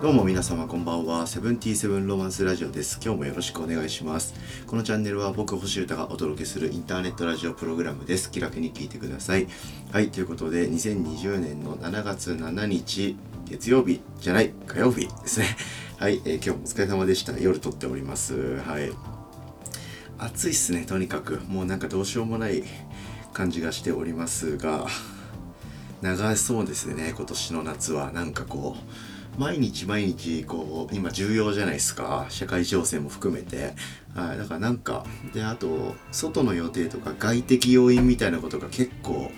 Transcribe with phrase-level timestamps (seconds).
[0.00, 1.26] どうも皆様こんばんは。
[1.26, 2.98] セブンティーセブンロマンスラジオです。
[3.04, 4.32] 今日もよろしくお願いします。
[4.66, 8.30] このチャンネルは僕、星歌がお届けするインターネットラジオプログラムです。
[8.30, 9.46] 気楽に聞いてください。
[9.92, 13.14] はい、ということで、2020年の7月7日、
[13.44, 15.54] 月曜日じゃない、火曜日ですね。
[15.98, 17.38] はい、えー今日もお疲れ様でした。
[17.38, 18.56] 夜撮っております。
[18.60, 18.90] はい。
[20.16, 21.42] 暑いっすね、とにかく。
[21.46, 22.64] もうなんかどうしようもない
[23.34, 24.86] 感じがしておりますが、
[26.02, 28.82] 長そうですね今年の夏はなんかこう
[29.38, 32.26] 毎日毎日こう今重要じゃないですか。
[32.28, 33.74] 社会情勢も含めて。
[34.14, 34.38] はい。
[34.38, 39.30] だからなんかであと外の予定とか外的要因みたいなことが結構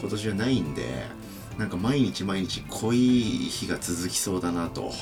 [0.00, 0.82] 今年はないんで
[1.58, 4.92] なんか毎日毎日濃い日が続きそうだなと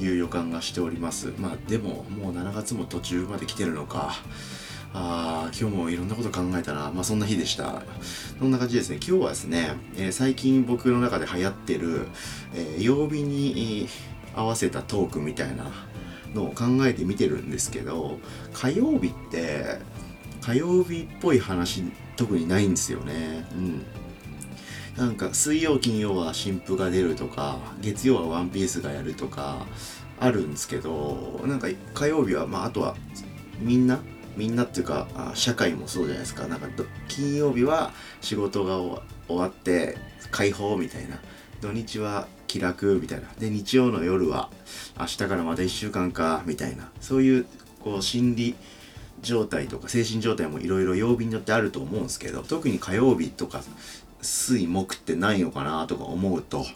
[0.00, 1.32] いう予感がしております。
[1.38, 4.14] まあでももう7月も途中まで来てるのか。
[4.94, 6.90] あ今日もいろんなこと考えたな。
[6.92, 7.82] まあそんな日でした。
[8.38, 8.96] そんな感じですね。
[8.96, 12.06] 今日はですね、えー最近僕の中で流行ってる、
[12.54, 13.88] えー曜日に、
[14.34, 15.70] 合わせたトークみたいな
[16.34, 18.18] のを考えてみてるんですけど、
[18.52, 19.78] 火曜日って、
[20.40, 21.84] 火曜日っぽい話
[22.16, 23.46] 特にないんですよね。
[23.54, 23.82] うん。
[24.96, 29.64] なんか水曜金曜は新婦が出るとか月曜はワンピースがやるとか
[30.20, 32.94] あるんですけどなんか火曜日はまああとは
[33.58, 34.00] みんな
[34.36, 36.46] みんなっていうか社会もそうじゃないですか。
[36.46, 36.68] なんか
[37.08, 39.96] 金曜日は仕事が終わ終わって
[40.30, 41.20] 解放みたいな。
[41.60, 43.28] 土日は気楽みたいな。
[43.38, 44.50] で日曜の夜は
[44.98, 46.90] 明日からまた1週間かみたいな。
[47.00, 47.46] そういう
[47.80, 48.54] こう心理
[49.22, 53.62] 状態とか精神状態もいろいろ曜日によってあると思うんですけど特に火曜日とか
[54.20, 56.66] 水木ってないのかなとか思うと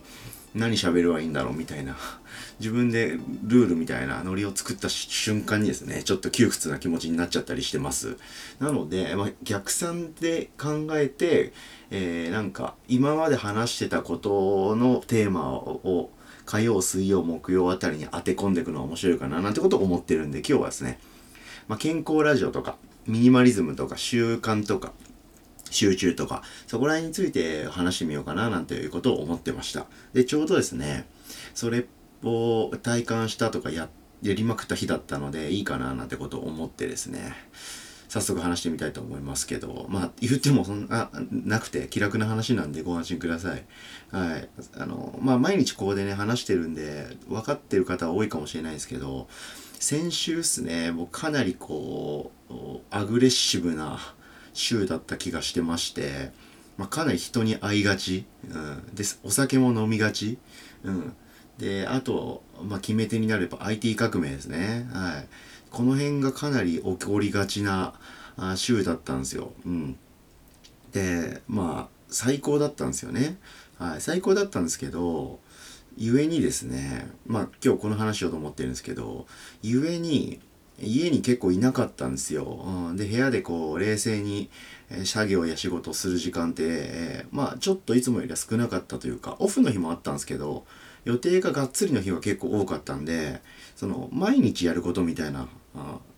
[0.56, 1.96] 何喋ればいいんだろうみたいな。
[2.58, 8.16] 自分でルールみたいなノリを作った瞬間にですねちょっと窮屈な気持ちになっちゃったりしてます。
[8.58, 11.52] なので、まあ、逆算で考えて、
[11.90, 16.10] えーなんか今まで話してたことのテーマを
[16.44, 20.98] 火曜水曜木曜あたりに当て込んでいくのが面白いかななんてことを思ってるんで今日はですね
[21.68, 22.76] まあ、健康ラジオとか
[23.06, 24.92] ミニマリズムとか習慣とか
[25.70, 29.86] 集中とかそこら辺について話してみようかななんていうことを思ってました。
[30.12, 31.06] でちょうどですね
[31.54, 31.86] それ
[32.22, 33.88] を体感したとかや
[34.22, 37.34] やりまくった日だったのでいいかななんてことを思ってですね
[38.08, 43.64] 早速話してみたいと思いますけどまあ言ってもそんななくて気楽な話なんでご安心ください。
[44.10, 44.48] はい。
[44.76, 49.28] あのまあ毎日ここでね話してるんで分かってる方は多いかもしれないですけど
[49.78, 52.54] 先週っすね僕かなりこう
[52.90, 53.98] アグレッシブな
[54.56, 56.32] 週だった気がしてまして、
[56.76, 60.38] まあ、かなり人に会いがち、うん、でお酒も飲みがち、
[60.82, 61.16] うん、
[61.58, 65.26] であと、まあ、決め手になれば IT 革命ですね、はい、
[65.70, 67.94] この辺がかなり起こりがちな
[68.36, 69.98] あ週だったんですよ、うん、
[70.92, 73.36] でまあ最高だったんですよね、
[73.78, 75.38] はい、最高だったんですけど
[75.98, 79.26] 故にですねまあ今日この話しようと思ってるんですけど
[79.62, 80.40] 故に
[80.80, 84.50] 家に結構いなかったんですよ、うん、で部屋でこう冷静に、
[84.90, 90.64] えー作業や仕事をする時間って、えーまあちょっといつもよりは少なかったというかオフの日もあったんですけど
[91.04, 93.40] 予定ががっつりの日は結構多かったんで
[93.74, 95.48] その毎日やることみたいな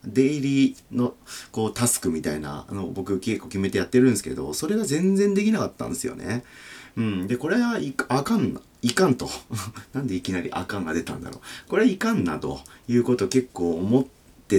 [0.04, 1.14] デイリーの
[1.52, 6.44] こうタスクみたいなのを僕結構決めてやってるんですけどそれが全然できなかったんですよね。
[6.96, 9.28] うん、でこれはいあかんないかんと。
[9.92, 11.68] なんでいきなりあかんが出たんだろう。
[11.68, 14.06] これはいかんなということ結構思っ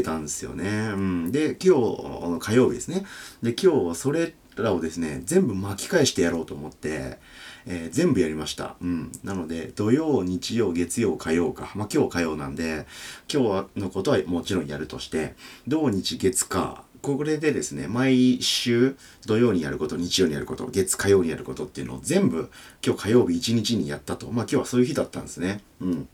[0.01, 0.91] たんですよね。
[0.93, 3.05] うん、で今日火曜日ですね。
[3.43, 7.17] で今日それらをですね全部巻き返してやろうと思って、
[7.65, 8.75] えー全部やりました。
[8.81, 11.71] うん、なので土曜日曜月曜火曜か。
[11.75, 12.85] まあ今日火曜なんで
[13.31, 15.35] 今日のことはもちろんやるとして
[15.67, 22.49] 土日月火これでですね毎週土曜にやること日曜にやること月火曜にやることっていうのを全部
[22.85, 24.27] 今日火曜日一日にやったと。
[24.27, 25.61] まあ今日はそういう日だったんですね。
[25.81, 26.07] うん。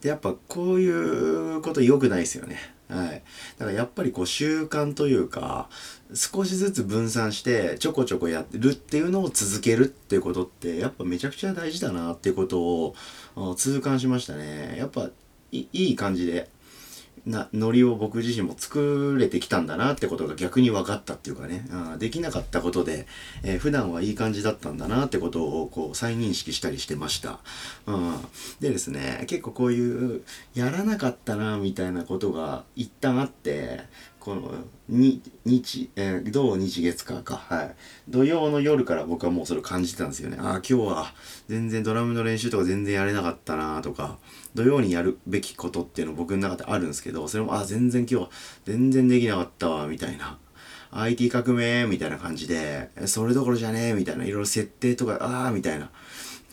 [0.00, 2.56] でやっぱこういうこと良くないですよね。
[2.88, 3.22] はい。
[3.58, 5.68] だからやっぱりこう習慣というか
[6.14, 12.94] 少しずつ分散してちょこちょこやるっていうのを続けるっていうことってやっぱめちゃくちゃ大事だなっていうことを
[13.56, 14.76] 痛感しましたね。
[14.78, 15.10] やっぱ
[15.52, 16.48] いいい感じで
[17.28, 23.06] なノリを僕自身も作れてきたんだなってことが逆に分かったっていうかね、あーできなかったことで、
[23.42, 27.40] えー普段はいい感じだったんだなってことをこう再認識したりしてました。
[27.86, 28.14] うん、
[28.60, 30.22] でですね結構こういう
[30.54, 33.80] やらなかったなみたいなことが一旦あって
[34.20, 34.52] この
[34.88, 37.74] に日、えー土日月火か、はい、
[38.08, 40.38] 土曜の夜から僕はもうそれを感じてたんですよね。
[40.40, 41.14] ああ今日は
[41.48, 44.18] 全然ドラムの練習とか全然やれなかったなとか。
[44.58, 48.30] 土曜にやるべきことっていうの僕の中であるんですけどそれもあ全然今日は
[48.64, 50.38] 全然できなかったわみたいな
[50.90, 55.90] IT 革命みたいな感じでそれどころじゃねえみたいないろいろ設定とかああみたいな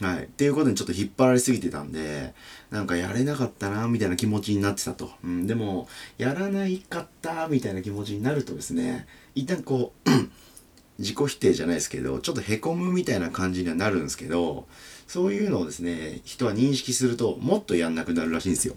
[0.02, 0.24] はい。
[0.26, 2.34] っていうことにちょっと引っ張られすぎてたんで、
[2.70, 5.12] なんかやれなかったな、みたいな気持ちになってたと。
[5.24, 5.88] うん、でも、
[6.18, 10.10] やらないかった、みたいな気持ちになるとですね、一旦こう、
[11.00, 14.68] 自己否定じゃないですけど、ちょっと凹むみたいな感じにはなるんですけど、
[15.08, 18.76] そういうのをですね、人は認識すると、もっとやんなくなるらしいんですよ。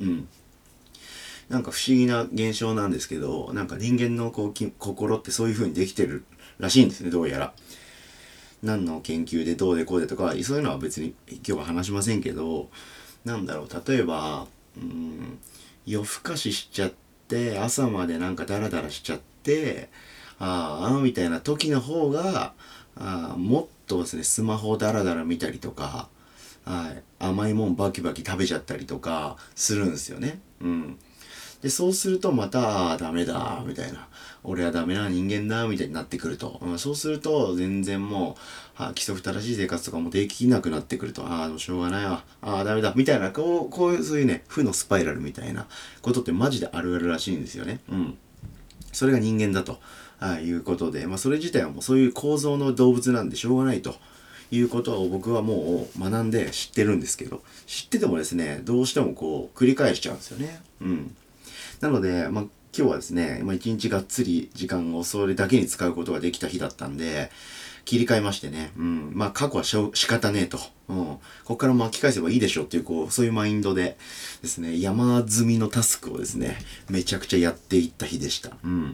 [0.00, 0.28] うん。
[1.48, 6.24] なんか不思議な現象なんですけど、なんか人間のこう心ってそういう風にできてる
[6.58, 7.54] らしいんですね、どうやら。
[8.62, 12.68] 何の研究でどうでこうでとかそういうのは別に今日は話しませんけど
[13.24, 15.38] なんだろう例えばうん
[15.86, 16.92] 夜更かししちゃっ
[17.28, 19.88] て朝までなんかダラダラしちゃって
[20.38, 22.52] ああみたいな時の方が
[22.96, 26.08] あもっとですねスマホをダラダラ見たりとか、
[26.64, 30.40] はい、甘いもんバキバキ食べちゃったりとかするんですよね。
[30.60, 30.98] うん
[31.62, 34.06] で、そうするとまた、ダメだ、みたいな。
[34.44, 36.60] 俺はダメな人間だ、みたいになってくると。
[36.62, 38.36] うん、そうすると、全然も
[38.78, 41.26] う、は規則正しい生活とかもできなくなってくると。
[41.26, 42.22] ああ、もうしょうがないわ。
[42.42, 42.92] ああ、ダメだ。
[42.94, 45.66] みたいな、こう、こういう、そういうね、負のスパイラルみたいな
[46.00, 47.80] ことってマジであるあるらしいんですよね。
[47.90, 48.18] うん。
[48.98, 49.78] それが人間だと、
[50.20, 53.94] あいうことで、まあ、それ自体はもうそういう構造の動物なんでしょうがないと。
[54.50, 60.62] いうことを僕はもう学んで知ってるんですけど、知っててもですね、どうしてもこう繰り返しちゃうんですよね。
[60.80, 61.14] うん。
[61.80, 62.44] なので、まあ、
[62.76, 67.30] 今日はですね、まあ、一日がっつり時間をそれだけに使うことができた日だったんで、
[67.88, 70.58] 切り替えましてね、うん、まあ過去はしょ仕方ねえと、
[70.90, 73.96] うん、ここから巻き返せばいいでしょっていう、こう、そういうマインドで
[74.42, 76.58] ですね、山積みのタスクをですね、
[76.90, 78.58] めちゃくちゃやっていった日でした。
[78.62, 78.92] うん。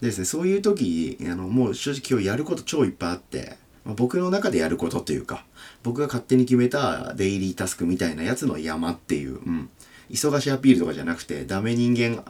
[0.00, 5.44] でですね、そういう時、あの、もう正直今日やること超いっぱいあって、ま、僕の中でやることというか、
[5.82, 9.68] 僕が勝手に決めたデイリータスクみたいなやつの山っていう、うん。
[10.10, 12.24] 忙しいアピールとかじゃなくて、ダメ人間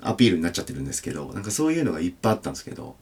[0.00, 2.96] アピールになっちゃってるんですけど、なんかそういうのがいっぱいあったんですけど、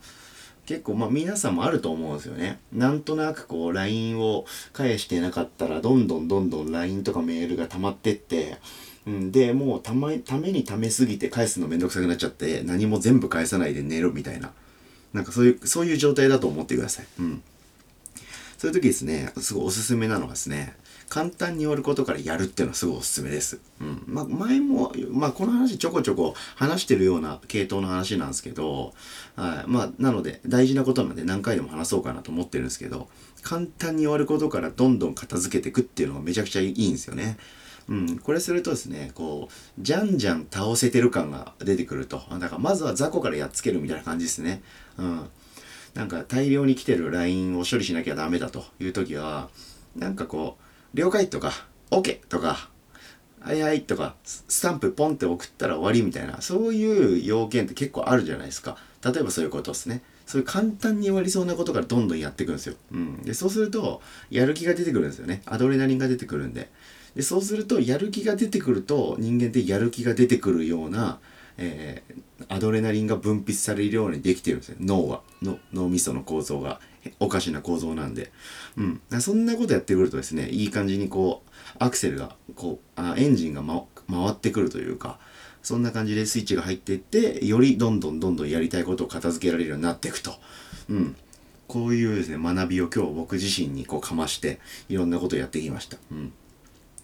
[0.69, 2.61] 結構まあ皆さんもあると思うんですよね。
[2.75, 4.45] なんとなくこう LINE を
[4.75, 8.59] 返してなかったらどんどんどんどん LINE とかメールが溜まってって、
[9.07, 14.53] うん、で、もうたま、ためにためすぎて返すのめんどくさくなっちゃって何も全部返さないで寝るみたいな。
[15.15, 17.07] なんかそういう、そういう状態だと思ってください。
[17.19, 17.43] うん。
[18.59, 20.75] そういう時ですね、すごいおすすめなのがですね、
[21.09, 23.61] 簡単に終わることからやるっていうのはすごいおすすめです。
[23.81, 24.03] うん。
[24.07, 28.95] まあ、前も、まあ、この話ちょこちょこ話してるような系統の話なんですけど、
[29.35, 29.71] はい。
[29.71, 33.09] まあ、なので、大事なことなので何回でも話そうかなと思ってるんですけど、
[33.43, 37.39] 簡単に終わることからどんどん片付けていくっていうのがめちゃくちゃいいんですよね。
[37.89, 42.23] うん、これするとですね、こう、じゃんじゃん倒せてる感が出てくると。
[42.39, 44.63] だからまずは雑魚からやっつけるみたいな感じですね。
[44.99, 45.27] うん。
[45.95, 49.49] なんか大量に来てる LINE を処理しなきゃダメだという時は、
[49.97, 51.53] なんかこう、了解とか、
[51.91, 52.71] OK とか、
[53.41, 58.77] はいはいとか、スタンプポンって送ったら終わりみたいな、そういう要件って結構あるじゃないですか。
[59.05, 60.03] 例えばそういうことですね。
[60.27, 62.75] そういう簡単に終わりそうなことからどんどんやっていくんですよ。
[62.93, 63.23] うん。
[63.23, 65.41] で、そうすると、やる気が出てくるんですよね。
[65.47, 66.69] アドレナリンが出てくるんで。
[67.15, 71.19] で、そうすると、やる気が出てくると、人間ってやる気が出てくるような、
[71.59, 74.77] えー、アドレナリンが分泌されるようにできてるんですよ。
[74.81, 75.23] 脳は。
[75.43, 76.81] の脳みその構造が。
[77.21, 78.33] おかしな構造なんで。
[78.77, 79.01] うん。
[79.21, 85.19] そんなことやってくるとですね、いい感じにこう、アクセルが、こう、あエンジンが、ま、回ってくるというか、
[85.63, 90.33] そんな感じでスイッチが入っていって、よりどんどんどんどんやりたいことを片付けられるようになっていくと。
[90.89, 91.17] うん。
[91.67, 95.99] こういうですね、学びを今日僕自身にこうかまして、いろんなことをやってきました。
[96.11, 96.33] うん。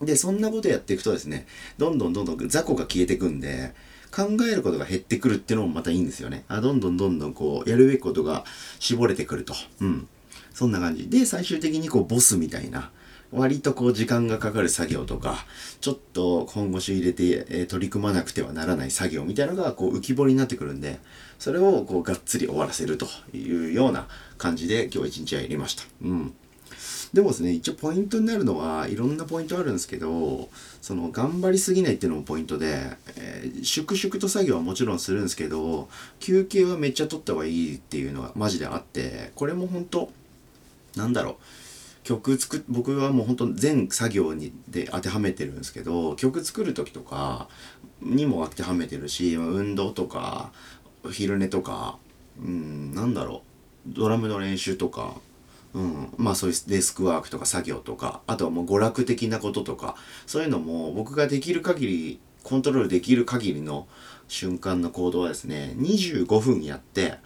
[0.07, 1.47] で、そんなことやっていくとですね、
[1.79, 3.75] どんどんどんどん雑魚が消えてくんで、
[4.15, 6.45] 考えることが減ってくるっていうのもまたいいんですよね。
[6.47, 8.45] あどんどんどんどんこう、やるべきことが
[8.79, 9.55] 絞れてくると。
[9.81, 10.09] うん。
[10.53, 11.09] そんな感じ。
[11.09, 12.93] で、最終的にこう、ボスみたいな、
[13.33, 15.45] 割とこう、時間がかかる作業とか、
[15.81, 21.01] ちょっと本腰入れて、えー、取り組まなくてはならない作業みたいなのがこう、浮き彫りになってくるんで、
[21.41, 24.07] それをこう、がっつり終わらせるというような
[24.39, 25.83] 感じで今日一日はやりました。
[26.03, 26.35] うん。
[27.15, 30.49] でもですね、一応ポイントになるのは、いろんなポイントあるんですけど、
[30.83, 40.11] その、頑張りすぎないっていうのもポイントで、えー、粛々と作業はもちろんするんですけど、休憩はめっちゃ取った方がいいっていうのがマジであって、これも本当
[40.97, 41.35] なんだろう。
[42.03, 47.49] 曲作僕はもう本当全作業にで当てはめてるんですけど曲作る時とか
[48.03, 50.53] にも当てはめてるし運動とか
[51.11, 51.97] 昼寝とか
[52.39, 53.43] うんなんだろ
[53.89, 55.15] うドラムの練習とか
[55.75, 63.89] うん、まあそういうデスクワークとか作業とかあとはもう娯楽的なこととかそういうのも僕ができる限りコントロールできる限りの
[64.29, 67.19] 瞬間の行動はですね25分やって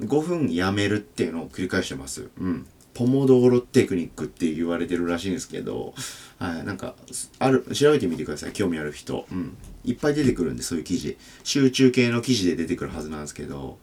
[0.00, 2.28] 5分やめるっていうのを繰り返してます。
[2.38, 2.66] うん。
[2.94, 5.94] ポモドーロテクニックって言われてるらしいんですけど、
[6.38, 6.94] はい、なんか、
[7.38, 8.52] ある、調べてみてください。
[8.52, 9.26] 興味ある人。
[9.30, 9.56] うん。
[9.84, 11.18] いっぱい出てくるんで、そういう記事。
[11.44, 13.78] 集中系の記事で出てくるはずなんですけど、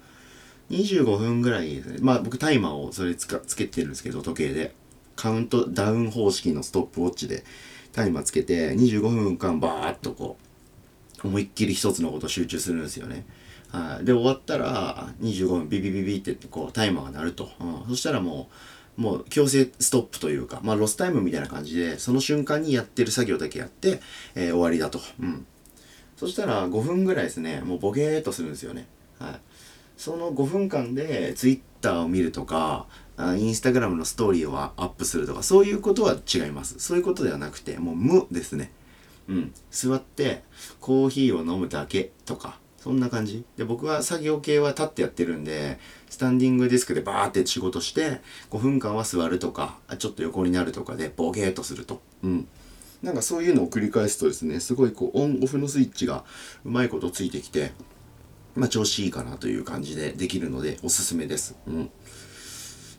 [0.69, 1.97] 25分ぐらいですね。
[2.01, 4.75] まあ僕タイマーをそれつかつけてるんですけど、時計で。
[5.15, 7.43] カウントダウン方式のストップウォッチで
[7.91, 10.37] タイマーつけて25分間バーッとこ
[11.23, 13.25] う思いっきり一つのこと集中するんですよね。
[13.71, 18.49] はい、で終わったら25分ビビビビってこうタイマーが鳴ると、うん、そしたらも
[18.97, 23.99] うもう強制ストップというか、まあ、ロスタイムみたいな感じでその瞬間にやってる作業だけやって、
[24.35, 25.47] えー、終わりだと、うん、
[26.15, 28.85] そしたら5分ぐらいですねもうボケーっとするんですよね、
[29.17, 29.39] はい、
[29.97, 32.87] その5分間で Twitter を見るとか
[33.37, 36.79] インスタグラムのストーリーをアップするとかそういうことは違います。
[36.79, 38.71] そういうことではなくてもう無ですね。
[39.27, 39.53] うん。
[39.71, 40.43] 座って
[40.79, 43.45] コーヒーを飲むだけとかそんな感じ。
[43.55, 48.19] で僕は作業系は立ってやってるんでスタンディングディスクでバーって仕事して
[48.49, 52.01] 5分間は座るとかちょっと横になるとかでボケーとすると。
[52.23, 52.47] うん。
[53.03, 56.23] なんかそういうのを繰り返すとですねすごいこうオンオフのスイッチが
[56.65, 57.73] うまいことついてきて
[58.55, 61.55] まあ調子いいかなという感じでできるのでおすすめです。
[61.67, 61.89] うん。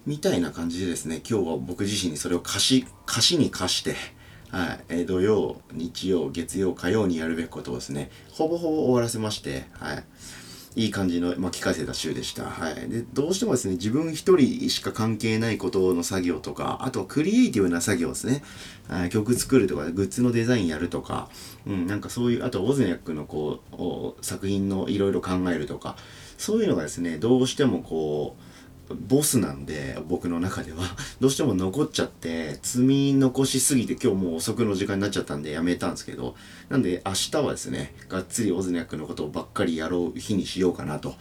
[0.06, 3.94] みたいな感じでですね今日は僕自身にそれを貸し貸しに貸して
[4.54, 10.04] はい、え、土曜、日曜、月曜、火曜にやるべきことをですね、ほぼほぼ終わらせまして、はい。
[10.76, 12.44] いい感じの巻き返せた週でした。
[12.44, 12.74] はい。
[12.88, 18.42] で、どうしてもですね、自分一人しか関係ないことの作業とか、あとはクリエイティブな作業ですね。
[18.88, 21.28] はい、曲作るとか、グッズのデザインやるとか、
[21.66, 25.96] うん、なんかそういう、あと、オズニャックのこう、作品のいろいろ考えるとか、
[26.38, 28.53] そういうのがですね、どうしてもこう、
[29.08, 30.78] ボスなんで僕の中では
[31.20, 36.34] どうしても残っちゃって積み残しすぎて今日もう遅くの時間になっちゃったんでやめたんですけど
[36.68, 41.14] なんで明日はですねがっつりオズニャックのことをばっかりやろう日にしようかなと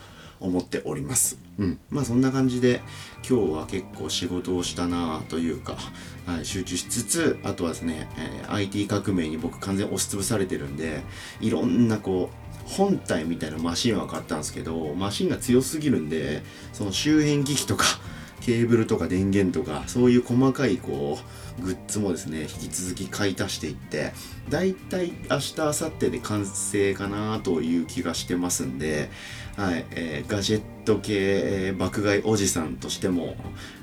[0.44, 1.40] 思っております。
[1.58, 1.80] うん。
[1.90, 2.82] まあそんな感じで
[3.28, 5.78] 今日は結構仕事をしたなというか、
[6.26, 11.02] はい、集中しつつ、あとはですね、えー、IT 革命に僕完全押しつぶされてるんで、
[11.40, 17.86] いろんなこう、本体みたいなマシンは買ったんですけどマシンが強すぎるんでその周辺機器とか
[18.42, 21.18] ケーブルとか電源とかそういう細かいこ
[21.60, 24.12] うグッズもですね引き続き買い足していって
[24.50, 29.10] だいたい明日明後日で完成かなという気がしてますんで、
[29.56, 33.36] はいえー、ガジェット系、えー、爆買いおじさんとしても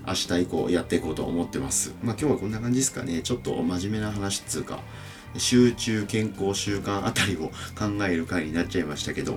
[0.06, 1.94] 明日以降やっていこうと思ってます。
[2.02, 3.22] まあ今日はこんな感じですかね。
[3.22, 4.80] ちょっと真面目な話っつうか。
[5.36, 9.36] 集中健康習慣あたりを考える回になっちゃいましたけど、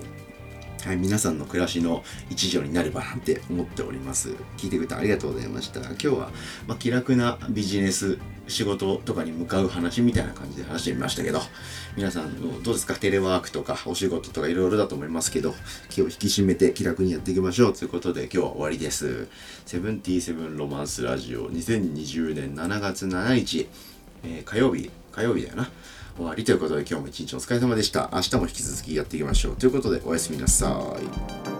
[0.83, 4.35] はい、皆さんの暮らしの一助になればなって思っております。
[4.57, 5.79] 聞いてくれてありがとうございました。
[5.79, 6.31] 今日は、
[6.67, 8.17] まあ、気楽なビジネス、
[8.49, 11.39] 仕事とかに向かう話みたいな感じで話してみましたけど、
[11.95, 12.95] 皆さんどうですか？
[12.95, 15.55] テレワークとかお仕事とかいろいろだと思いますけど、
[15.89, 19.29] 気を引き締めて気楽にやっていきましょうということで今日は終わりです。
[19.65, 23.69] セブンティーセブンロマンスラジオ2020年7月7日、
[24.23, 25.69] えー、火曜日、火曜日だよな。
[26.15, 28.09] 終わりということで今日も一日お疲れ様でした。
[28.13, 29.55] 明日も引き続きやっていきましょう。
[29.55, 30.95] ということでおやすみなさ
[31.49, 31.52] い。